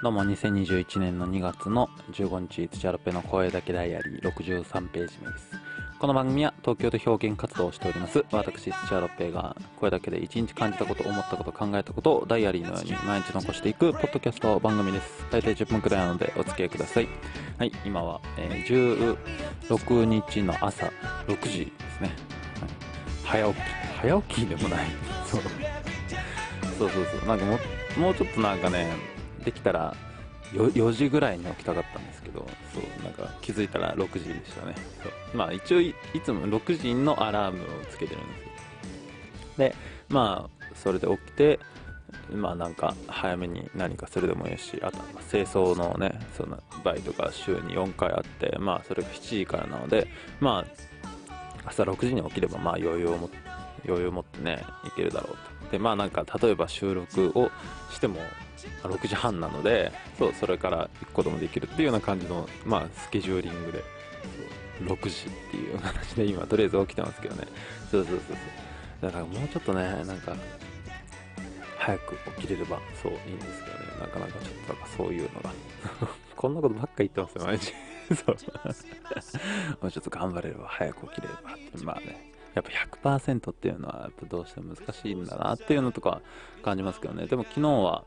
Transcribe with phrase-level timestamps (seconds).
[0.00, 5.50] どうも2021年の2月の15日土原ペの声だけダイアリー63ページ目です。
[5.98, 15.26] この番組は東京で表現活動をしております私土原ペが声だけで1日感じたこと思ったこと考えたことをダイアリーのように毎日残していくポッドキャスト番組です。
[15.32, 17.08] 大体10分くらいなのでお付き合いください。
[17.58, 19.16] はい今は、えー
[19.68, 20.92] 16日の朝
[21.26, 22.12] 6時ですね、
[23.24, 23.42] はい。
[23.42, 23.64] 早起き。
[24.00, 24.86] 早起きでもない。
[25.26, 25.40] そう。
[26.78, 27.28] そうそうそう。
[27.28, 27.58] なんかも
[27.98, 29.17] もうちょっとなんかね
[29.48, 29.96] できたら
[30.52, 34.74] よ4時ぐらいに起きたかったんですけどそうなんか気づいたら6時でしたね。
[35.02, 35.12] そう。
[35.36, 39.74] まあ一応いつも6時のアラームをつけてるんですで
[40.10, 41.58] まあそれで起きて
[42.30, 44.98] まあなんか早めに何かするでもいいしあと
[45.30, 50.08] 清掃のねそのバイトが週に4回あってまあそれが7時からなので
[50.40, 53.38] まあ朝6時に起きればまあ余裕を持って
[53.86, 55.57] 余裕を持ってねいけるだろうと。
[55.70, 57.50] でまあなんか例えば収録を
[57.90, 58.20] しても
[58.82, 63.84] 6時半なのでそうそれから行くこともできるっていうような感じのまあスケジューリングで
[64.82, 67.46] 6時っていう話で今とりあえず起きてますけどね。
[67.90, 68.36] そうそうそうそう。
[69.02, 70.36] だからもうちょっとねなんか
[71.78, 73.84] 早く起きれればそういいんですけどね。
[74.00, 75.52] なかなかちょっとなんかそういうのが。
[76.36, 77.72] こんなことばっか言ってますよ毎日。
[78.14, 78.36] そう。
[79.82, 81.84] もうちょっと頑張れれば早く起きれればって。
[81.84, 82.27] まあね。
[82.54, 82.70] やっぱ
[83.08, 86.20] 100%っていうのはやっぱどうしても難しいんだなっていうのとか
[86.62, 87.26] 感じますけどね。
[87.26, 88.04] でも昨日は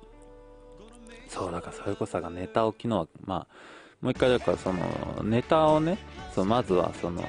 [1.28, 3.48] そうだからそれこそがネタを昨日はまあ
[4.02, 5.98] もう一回だからそのネタをね
[6.34, 7.24] そうまずはその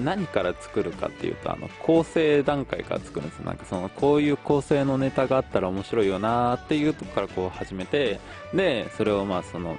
[0.00, 3.44] 何から作るかっていうとあの構成段階から作るんですよ。
[3.44, 8.20] なんかそのこういう構成のネタがあったら面白いよなっていうとこからこう始めて
[8.54, 9.76] でそれをまあその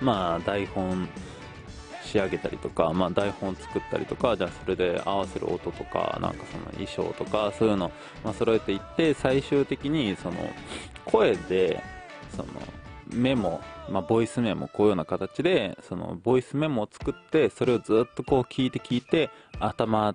[0.00, 1.08] まあ台本
[2.06, 7.90] 仕上げたりとか、まあ、台本作ったりとかじゃあそれで合わせる音とかなんかその衣装とかそういうの、
[8.24, 10.36] まあ、揃えていって最終的にその
[11.04, 11.82] 声で
[12.34, 12.48] その
[13.12, 19.30] メモ、まあ、ボイスメモこういうような形でそのボイスメモを作ってそれをずっとこう聞いて聞いて
[19.60, 20.14] 頭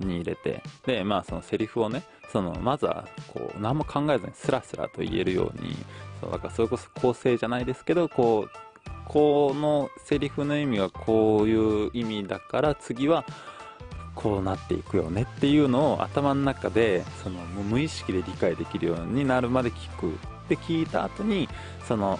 [0.00, 2.02] に入れてでまあそのセリフをね
[2.32, 5.76] そのまずはこう何も考えずにスラスラと言えるように
[6.20, 8.67] そうだからそれこそ構成じゃないですけどこう
[9.08, 13.24] このセリフの意味はこういう意味だから次は
[14.14, 21.48] こうなっていくよねっていうのを頭の中でその無意識で理解できるようになるまで聞くで聞いた後に
[21.86, 22.18] その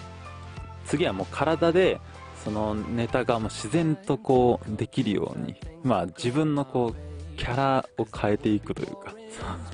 [0.85, 1.99] 次はもう体で
[2.43, 9.13] そのネタがもう自然とこうできるようにまあ自分のこうキャラを変えていくというか。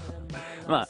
[0.68, 0.90] まあ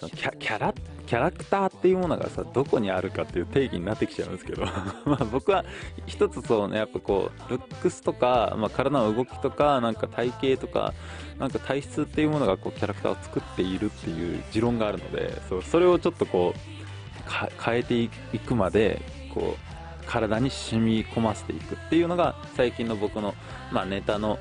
[0.00, 0.74] キャキャラ
[1.12, 4.64] キャラクターっていうものがさどこにあるかっていう定義になってきちゃうんですけど。
[5.04, 5.62] まあ僕は
[6.06, 10.94] 一つそうねやっぱこうルックスとか、まあ、体の動きとかなんか体型とか
[11.38, 18.08] なんか体質っていうものがこうキャラクターを作っているっていう持論があるのでそうそれをちょっとこう変えてい
[18.38, 19.02] くまで
[19.34, 23.34] こう体に染み込ませていくっていうのが最近の僕の、
[23.70, 24.38] まあ、ネタの、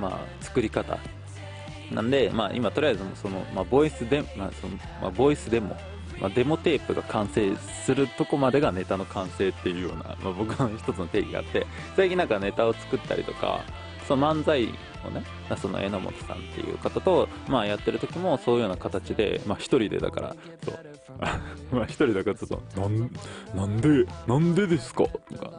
[0.00, 0.96] まあ、作り方
[1.90, 5.76] なんで、まあ、今とりあえずその、まあ、ボイスで、まあそのまあ、ボイスデモ、
[6.20, 11.66] まあ、デモテープが完成するとこまでがネタの完成っていうような、まあ、僕の一つの定義があって
[11.96, 13.62] 最近なんかネタを作ったりとか
[14.06, 14.64] その漫才
[15.06, 15.22] をね
[15.60, 20.78] その榎本さんっていう方と、まあ、やってる時もそういうような形で、まあ、一人でだからそう。
[21.70, 23.10] まあ一人だからちょっとなん
[23.54, 25.04] なんでなんでですか？
[25.04, 25.50] とか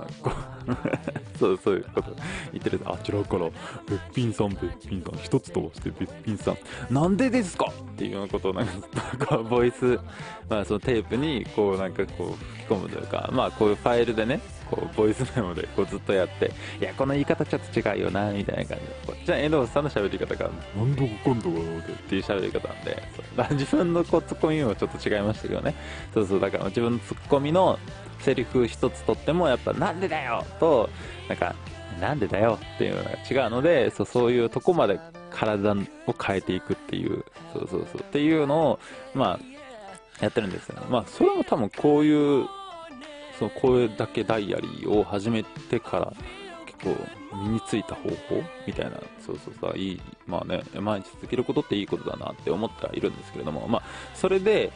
[0.68, 1.00] なんか
[1.40, 2.14] そうそういうこと
[2.52, 2.82] 言ってる。
[2.86, 3.44] あちらから
[3.88, 7.72] べっぴんさんべっぴんさん一つ飛ばしてべっぴんさんなんでですか？
[7.92, 8.82] っていうようなことをなんかずっ
[9.20, 9.98] とこうボイス、
[10.50, 18.86] まあ、そのテープにこうなんかこう吹き込むというかまあこういうファイルでねこうボイスメモでこうずっとやっていやこの言い方ちょっと違うよなみたいな感じ。
[18.86, 22.16] でこうじゃあ榎本さんの喋り方がなんどこ今度はって。
[22.16, 23.04] いう喋り方なんで。
[23.52, 25.76] 自分のこうツッコミもちょっと違いましたけどね。
[26.14, 27.78] そうそうだから自分のツッコミの
[28.20, 30.90] セリフ一つとってもやっぱなんでだよと
[31.28, 31.56] なんか
[32.00, 35.00] なんでだよっていうのが違うのでそうそういうとこまで
[35.32, 35.76] 体を
[36.22, 37.26] 変えていくっていう。
[37.54, 38.02] そうそうそう。
[38.02, 38.80] っていうのを
[39.14, 39.40] まあ
[40.22, 40.80] やってるんですよ。
[40.80, 42.48] ねまあそれも多分こういう
[43.38, 46.14] そのこれだけダイアリーを始めてから
[46.66, 46.96] 結構
[47.44, 48.92] 身についた方法みたいな
[49.26, 53.84] そうそうさいいまあね毎日続けることっていいことだなって思ってはいるんですけれどもまあ
[54.14, 54.72] それで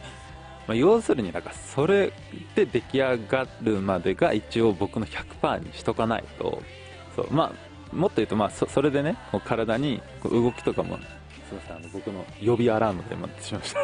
[0.66, 2.12] まあ、要するになんかそれ
[2.54, 6.62] で出来上がるまでが一応僕の100%にしとかないと
[7.16, 7.52] そうま
[7.92, 10.96] あもっと言うとまあそそれでねもう体にこう動きとかも
[11.48, 13.80] すいませんあの僕の予備アラームで待ってしまいました。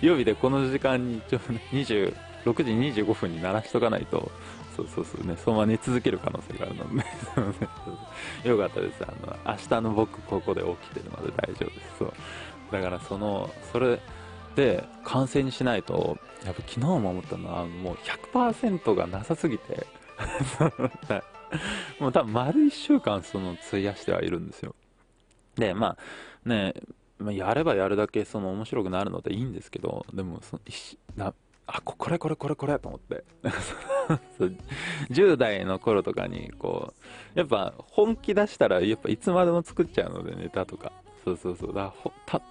[0.00, 2.14] 予備でこの時間に一応ね
[2.44, 4.30] 6時25分に鳴らしとかないと。
[4.76, 7.06] そうそうそうねそのまま寝続ける可能性があるので、す
[7.36, 7.64] いませ
[8.44, 9.04] んよかったです。
[9.04, 11.98] あの明日の僕ここで起きてるので大丈夫です。
[12.00, 12.12] そう。
[12.72, 14.00] だからそのそれ
[14.56, 17.98] で完成にしないとやっぱ昨日も思ったのはもう
[18.34, 19.86] 100%がなさすぎて。
[22.00, 24.74] もう多分丸1週間その費やしてはいるんですよ。
[25.56, 25.96] でま
[26.44, 26.74] あね
[27.30, 30.62] やればやるだけその面白くなるのでいいんですけどでもその
[31.66, 33.24] あこれこれこれこれと思って。
[35.10, 36.92] 10代の頃とかにこ
[37.34, 40.92] うやっぱ本気出したらやっぱいつまでも作っちゃうのでネタとか。
[41.24, 41.74] そうそうそう。
[41.74, 41.92] だ
[42.26, 42.42] た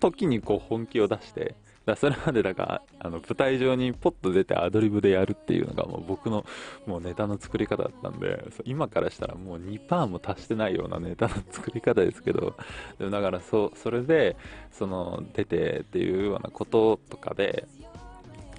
[0.00, 1.54] 時にこう本気を出して。
[1.84, 6.46] だそれまでだからあの舞台上にポッと出てアドリブでやるっていうのがもう僕の
[6.86, 8.44] もうネタの作り方だったんで。
[8.64, 12.56] 今からしたらもう2%も足してないようなネタの作り方ですけど。
[12.98, 14.36] でもだからそそれで
[14.70, 17.66] その出てっていうようなこととかで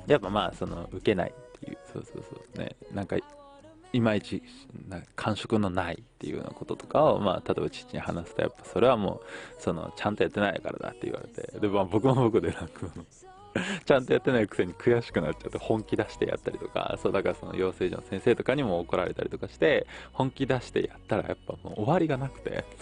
[0.07, 1.77] やっぱまあその受けないっていう。
[1.91, 2.59] そうそうそう。
[2.59, 2.75] ね。
[2.93, 3.17] なんか
[3.93, 4.41] いまいち
[5.15, 9.21] 感触のないっていうようなこととかを、まあ、例えば父に話すとやっぱそれはも
[9.59, 11.59] うそのちゃんとやってないからだって言われて。
[11.59, 12.87] で、まあ、僕も僕でなんか
[13.85, 22.65] ちゃんとやってないくせに悔しくなっちゃって本気出してやったりとかそうだからその養成所の先生とかにも怒られたりとかして本気出してやったらやっぱもう終わりがなくて。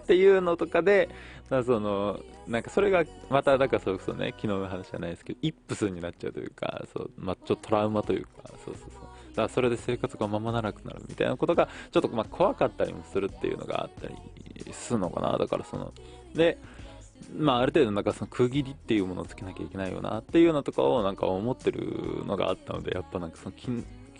[0.00, 1.08] っていうのとかで、
[1.52, 9.02] だその、なんかそれがまた、だからそうそね、昨日の話じゃないですけど、イップスになっちゃうというか、そう、まあ、ちょっとトラウマというか、そうそうそう。
[9.30, 14.14] だからそれで生活がままならなくなるみたいなことが、ちょっとまあ怖かったりもするっていうのがあったり
[14.72, 15.38] するのかな。
[15.38, 15.92] だからその、
[16.34, 16.58] で、
[17.36, 23.52] まあ、ある程度なんかその区切りっていうものをつけなきゃいけないよなっていうのとかをなんか思ってるのがあったので、やっぱなんかその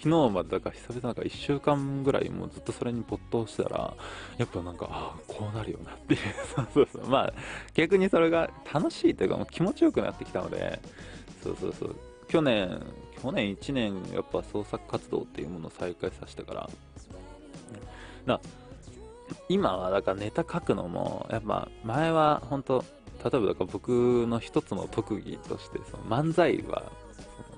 [0.03, 3.95] 昨日までだから久々なんか1週間ぐらいもうずっとそれに没頭してたら、
[4.37, 6.21] やっぱなんか、ああ、こうなるよなっていう、
[6.57, 7.07] そうそうそう。
[7.07, 7.33] まあ、
[7.75, 10.81] 逆にそれが楽しいというかもう気持ちよくなってきたので、
[11.45, 11.97] そうそうそう。
[12.27, 12.83] 去年、
[13.23, 16.71] 去年1年やっぱ創作活動っていうものを再開させてから、
[18.27, 18.41] な
[19.49, 22.85] 今はだからネタ書くのも、やっぱ前は本当
[23.23, 26.91] 例えばだから僕の一つの特技としてその漫才は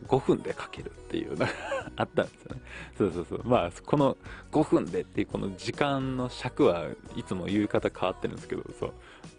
[0.09, 1.49] 5分で書けるっていうのが
[1.97, 2.63] あったんですよね。
[2.97, 3.43] そうそうそう。
[3.45, 4.17] まあ、この
[4.53, 6.87] 5分でっていうこの時間の尺は
[7.17, 8.93] いつも言い方変わってるんですけど、そう。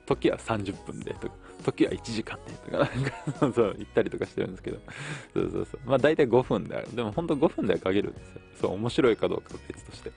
[0.05, 4.77] 時は30分でとか、時は1時間でとか、なんか、そう、言ったりとかしてるんですけど、
[5.33, 5.81] そうそうそう。
[5.85, 8.41] まあ、大体5分で、でも本当5分では書けるんですよ。
[8.61, 10.11] そう、面白いかどうかは別として。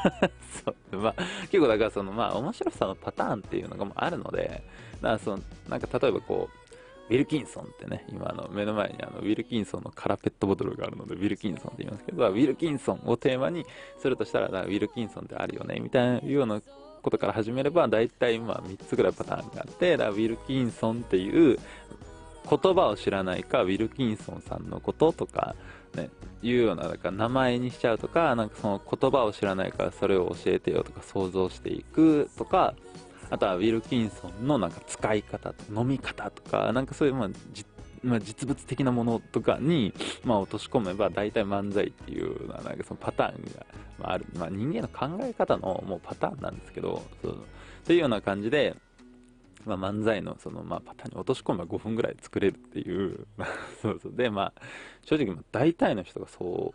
[0.64, 0.96] そう。
[0.96, 1.14] まあ、
[1.50, 4.62] 結構だからその、まあ、面白さのパターンっていうのがあるので、
[5.02, 6.65] だかその、なんか例えばこう、
[7.08, 13.64] ウィルキンソンってね、今の目の前にあのウィルキンソンの空ペットボトルがあるので、ウィルキンソンって言いますけど、ウィルキンソンをテーマに
[13.98, 16.60] するとしたら、ウィルキンソンってあるよね、みたいなような
[17.02, 21.58] ことから始めれば、大体まあ3つぐらいパターンがあって、だウィルキンソンっていう
[22.48, 25.54] 言葉を知らないか、ウィルキンソンさんのこととか、
[25.94, 26.10] ね、
[26.42, 32.74] いうような、だから名前にしちゃうとか、なんかその言葉を知らないからそれを教えてよとか想像していくとか、
[33.30, 37.28] あとはウィルキンソンのなんか使い方、飲み方とか、なんかそういう、まあ、
[38.02, 39.92] まあ、実物的なものとかに、
[40.24, 43.44] まあ、落とし込めば大体漫才っていうなんかそのパターン
[43.98, 47.36] が、あ、る、まあ、人間の考え方のもうパターンなんですけどそうっ
[47.84, 48.76] ていうような感じで、
[49.64, 53.26] まあ、漫才のその、まあ、パターンに落とし込めば5分ぐらい作れるっていう
[53.82, 54.12] そうそう。
[54.14, 54.62] でまあ
[55.02, 56.74] 正直大体の人がそ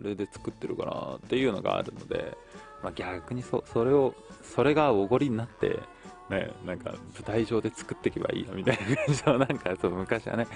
[0.00, 2.36] れで作ってるかなっていうのがあるので、
[2.82, 5.80] まあ、逆にそそれをそれがおごりになって
[6.32, 10.46] ね、なんか舞台上で作っていけばいいよみたいな感じの、 なんかそう昔はね、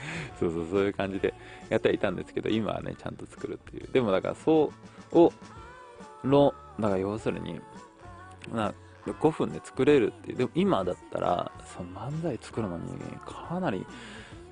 [0.40, 1.34] そうそうそういう感じで
[1.68, 3.92] やってはいたんですけど、今はね、ちゃんと作るっていう。
[3.92, 4.72] でもだからそ
[5.12, 5.32] うを、
[6.24, 7.60] の、だから要するに、
[8.50, 8.74] まあ、
[9.10, 10.38] 5分で作れるっていう。
[10.38, 12.84] でも今だったら、その漫才作るのに
[13.26, 13.84] かなり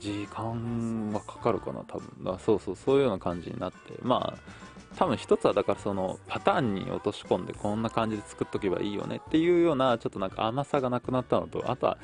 [0.01, 2.25] 時間はかかるかな、多分。
[2.25, 4.39] だそうそう、そういうような感じになって、まあ、
[4.97, 11.99] 多分一つはだからそのパターンに落とし込んでこんな感じで作っとけばいいよねっていうようなちょっとなんか甘さがなくなったのとあとは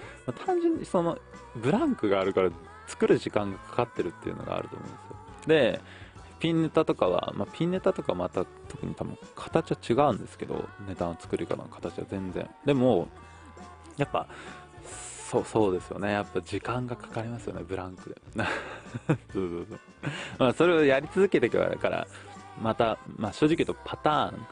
[0.45, 1.19] 単純にその
[1.57, 2.51] ブランクがあるから
[2.87, 5.17] 作る時間がかかってるっていうのがあると思うんですよ。
[5.47, 5.81] で
[6.41, 12.49] ピンネタとかは、まあ、ピンネタとかまた特に多分形は違うんですけどネタの作り方の形は全然。
[12.65, 13.09] でも
[13.99, 14.27] やっぱ
[15.31, 16.13] そうそうですよね。
[16.13, 18.17] やっぱ時間がかかりますよねブランクで。
[18.35, 19.81] そうそうそう。
[20.39, 22.07] まあそれをやり続けていくから
[22.61, 24.47] また、まあ、正直言うとパターン、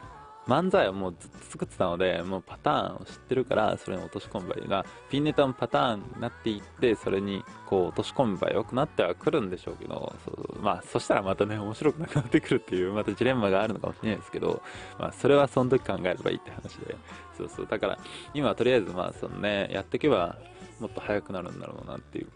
[0.49, 14.63] 漫才はもうずっと作ってたので、もうパターンを知ってるから、それに落とし込めばいいが、ピンネタのパターンになっていって、それにこう落とし込めばよくなってはくるんでしょうけど、そうまあ、そしたらまたね、面白くなくなってくるっていう、またジレンマがあるのかもしれないですけど、
[14.99, 16.97] まあ、それはその時考えればいいって話で、
[17.37, 17.99] そうそう、だから、
[18.33, 20.39] 今はとりあえず、まあ、そのね、やっていけば、
[20.81, 22.29] もっと早くなるんだろうなっていう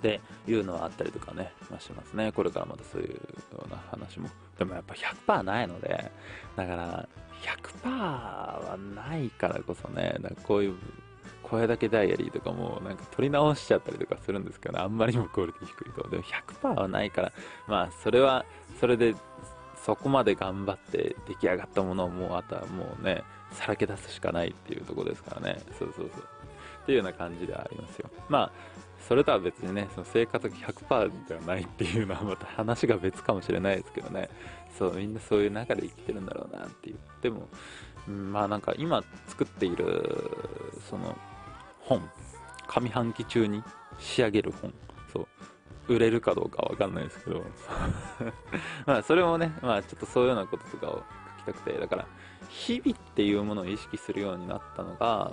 [0.00, 2.32] っていうのはあったりとかね、まあ、しますね。
[2.32, 3.16] これからまたそういうよ
[3.66, 4.28] うな話も。
[4.58, 6.10] でもやっぱ100%ないので、
[6.56, 7.08] だから
[7.84, 10.74] 100%はないからこそね、だからこういう、
[11.42, 16.08] 声だけダイアリーとかもなんか撮り直しちゃったりとかするんですけど、ね、あんまりにもクオリティ低いと。
[16.08, 17.32] でも100%はないから、
[17.66, 18.44] まあそれは、
[18.78, 19.14] それで
[19.84, 25.60] そこまで頑張って出来上がったものをもうあとはもうね、さらけ出すしかないっていうとこですからね。
[25.78, 26.24] そうそうそう。
[26.82, 28.10] っていうような感じではありますよ。
[28.28, 28.52] まあ、
[29.06, 34.28] それとは別にね、その生活費100%ではないっていうのはまた話が別かもしれないですけどね。
[34.78, 36.98] そう、みんなそういう中で生きてるんだろうなっていう。
[37.22, 37.48] でも、
[38.06, 40.30] まあなんか今作っている、
[40.88, 41.16] その、
[41.80, 42.08] 本、
[42.66, 43.62] 上半期中に
[43.98, 44.72] 仕上げる本、
[45.12, 45.26] そ
[45.88, 47.44] う、売れるかどうかわかんないですけど、
[48.86, 51.02] まあそれもね、まあちょっとそういうようなこととかを
[51.46, 52.06] 書きたくて、だから、
[52.48, 55.32] 日々っていうものを意識するようになったのが、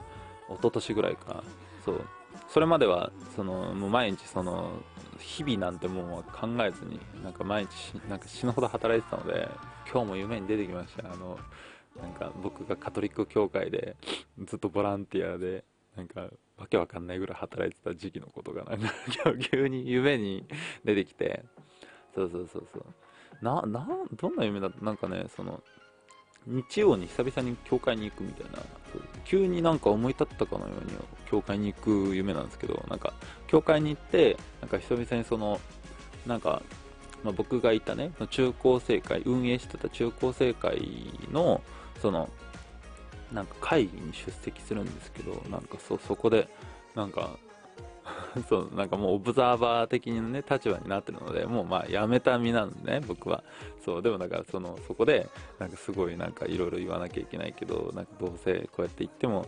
[0.49, 1.43] 一昨年ぐらいかな。
[1.83, 2.01] そう。
[2.49, 4.71] それまでは、その、もう毎日その、
[5.19, 9.49] 日々なんてもう考えずに、なんか毎日なんか死ぬほど働いてたので、
[9.91, 11.11] 今日も夢に出てきました。
[11.11, 11.39] あの、
[12.01, 13.95] なんか僕がカトリック教会で
[14.45, 15.63] ずっとボランティアで、
[15.95, 18.87] なんかわけわかんないぐらい働いてた時期のことがなんか
[19.51, 20.45] 急に夢に
[20.85, 21.43] 出てきて、
[22.13, 22.85] そうそうそうそう。
[23.43, 25.63] な、な、どんな夢だなんかね、その、
[26.47, 28.59] 日曜に久々に教会に行くみたいな、
[29.25, 30.97] 急になんか思い立ったかのように
[31.29, 33.13] 教会に行く夢なんですけど、なんか、
[33.47, 35.59] 教会に行って、なんか久々にその、
[36.25, 36.61] なんか、
[37.23, 41.61] まあ、僕がいたね、中高生会、運営してた中高生会の、
[42.01, 42.29] その、
[43.33, 46.47] なんか会議に出席するんですけど、なんかそ、そこで、
[46.95, 47.37] なんか、
[48.47, 53.43] そう、なんかもうオブザーバー的にね、立場になってるので、もうまあやめた身なんでね、僕は。
[53.83, 55.29] そう、でもなんかその、そこで、
[55.59, 59.45] なんかすごいなんかいろいろ言わなきゃいけないけど、なんかどうせこうやって言っても、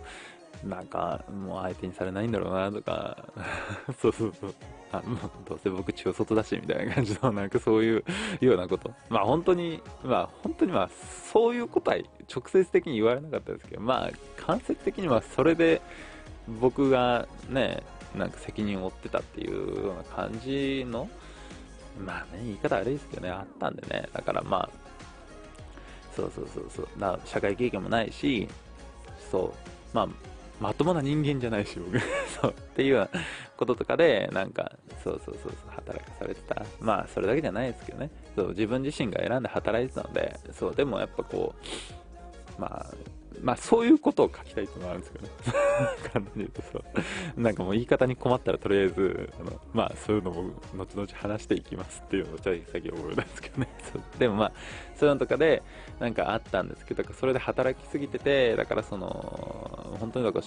[0.64, 3.26] なんかもう相手にされないんだろうなとか、
[4.00, 4.56] そうそうそう。
[4.92, 8.04] あもうどうせ僕中外だしみたいな感じの なんかそういう
[8.42, 10.90] ようなことまあ本当にまあ本当にまあ
[11.32, 11.98] そういうことは
[12.34, 15.82] 直接的に言われなかったですけどまあ間接的にはそれで
[16.60, 17.84] 僕がね
[18.16, 21.10] なんか責任を負ってたっていうような感じの、
[22.00, 24.70] まあね、言い方悪いですけどね、あったんでね、だからまあ、
[26.16, 28.48] そうそうそうそう、な社会経験もないし、
[29.32, 29.54] そ
[29.94, 30.08] う、まあ、
[30.60, 32.00] まともな人間じゃないし、僕。
[32.42, 33.22] そう、っていうような
[33.56, 34.74] こととかで、なんか、
[35.04, 36.66] そうそうそうそう、働かされてた。
[36.82, 38.10] まあ、それだけじゃないですけどね。
[38.36, 41.56] そう、自分自身が選んで働いてたので、そう、でもやっぱこ
[42.58, 42.94] う、まあ、
[43.42, 45.34] まあそういうことを書きたいっていうのはあるんですけどね。
[46.14, 47.42] 簡単に言うとそう。
[47.42, 53.68] なんかもう言い方に困ったらとりあえず、あのまあそういうのも後々話していきますっていうのをちょい先覚えたんですけどね。
[54.20, 54.52] でもまあ
[54.96, 55.64] そういうのとかで
[56.00, 60.46] なんかあったんですけど、それで働きすぎてて、だからその、本当にだから、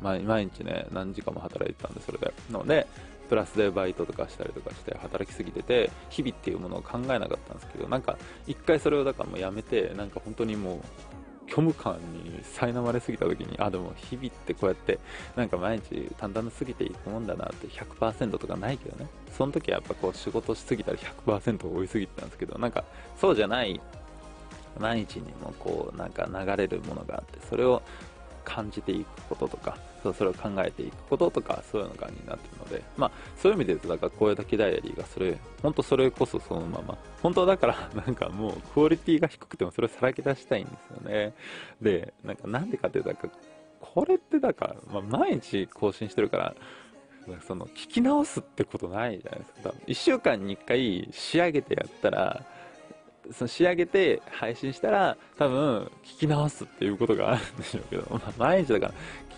[0.00, 2.32] まあ、毎日ね、何時間も働いてたんで、それで。
[2.50, 2.86] ので、
[3.32, 10.80] プラスでバイトとかしたりとかして働きすぎてて日々っていうものを考えなかったんですけどなんか一回それをだからもうやめてなんか本当にもう
[11.48, 14.98] 虚無感に苛まれすぎた時にあでも日々ってこうやって
[15.36, 19.06] なんか毎日淡々と過ぎていくもんだなって100%とかないけどね。
[19.36, 22.84] その時はやっぱこう仕事しすぎたら100%を追いすぎてたんですけどなんか
[23.20, 23.80] そうじゃない
[24.78, 27.82] 毎日にもこうなんか流れるものがあってそれを
[28.44, 36.98] 感じていくこととかそうそれを考えていくこととかそういうのがになってるのでまあそういう意味で言うとだから声だけダイアリーがそれ本当それこそそのまま。
[37.22, 41.34] 本当だから なんかもうクオリティが低くてもそれをさらけ出したいんですよね。
[41.80, 43.14] でなんかなんでかっていうと
[43.80, 46.54] これってだから、まあ、毎日更新してるから
[47.46, 49.74] その聞き直すってことないじゃないですか。
[49.86, 52.44] 1週間に1回仕上げてやったら
[53.30, 58.92] その仕上げて配信したら多分聞き直すっていうことがあるんでしょうけど、 まあ、毎日だから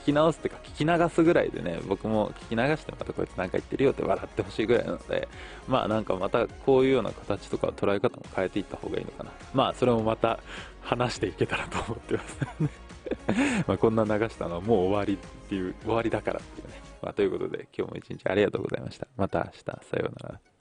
[0.04, 5.28] 聞き直すっていうか聞き流すぐらいでね僕も聞き流してまたこいつなんか言ってるよって笑ってほしいぐらいなので
[5.68, 9.30] まあなんかまたこういうような形とか捉え方も変えていった方がいいのかな。
[9.52, 10.40] まあそれもまた
[10.80, 12.38] 話していけたらと思ってます。
[13.66, 16.74] まあこんな流したのはもう終わりっていう終わりだからっていうね。
[17.02, 19.06] まあということで今日も一日ありがとうございました。
[19.16, 19.58] また明日。
[19.62, 20.53] さようなら。